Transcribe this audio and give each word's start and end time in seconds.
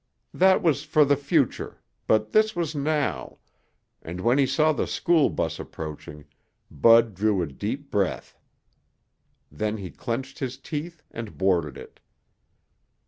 That 0.33 0.63
was 0.63 0.83
for 0.83 1.05
the 1.05 1.15
future, 1.15 1.79
but 2.07 2.31
this 2.31 2.55
was 2.55 2.73
now, 2.73 3.37
and 4.01 4.19
when 4.19 4.39
he 4.39 4.47
saw 4.47 4.73
the 4.73 4.87
school 4.87 5.29
bus 5.29 5.59
approaching, 5.59 6.25
Bud 6.71 7.13
drew 7.13 7.43
a 7.43 7.45
deep 7.45 7.91
breath. 7.91 8.35
Then 9.51 9.77
he 9.77 9.91
clenched 9.91 10.39
his 10.39 10.57
teeth 10.57 11.03
and 11.11 11.37
boarded 11.37 11.77
it. 11.77 11.99